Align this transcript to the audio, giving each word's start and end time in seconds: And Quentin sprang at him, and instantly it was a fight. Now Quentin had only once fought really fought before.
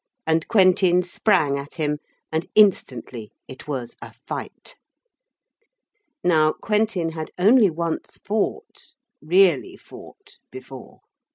And 0.25 0.47
Quentin 0.47 1.03
sprang 1.03 1.59
at 1.59 1.75
him, 1.75 1.99
and 2.31 2.47
instantly 2.55 3.33
it 3.47 3.67
was 3.67 3.95
a 4.01 4.11
fight. 4.11 4.75
Now 6.23 6.53
Quentin 6.53 7.09
had 7.09 7.29
only 7.37 7.69
once 7.69 8.17
fought 8.17 8.93
really 9.21 9.77
fought 9.77 10.39
before. 10.49 11.01